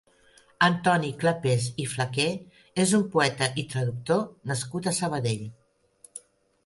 Antoni 0.67 1.11
Clapés 1.23 1.67
i 1.83 1.85
Flaqué 1.91 2.25
és 2.85 2.95
un 3.01 3.05
poeta 3.17 3.51
i 3.65 3.69
traductor 3.75 4.25
nascut 4.53 4.91
a 4.93 4.99
Sabadell. 5.05 5.45